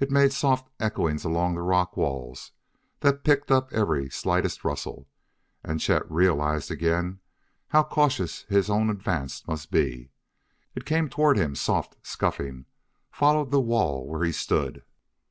[0.00, 2.52] It made soft echoings along rock walls
[3.00, 5.10] that picked up every slightest rustle,
[5.62, 7.20] and Chet realized again
[7.68, 10.10] how cautious his own advance must be.
[10.74, 12.64] It came toward him, soft, scuffing,
[13.10, 14.84] followed the wall where he stood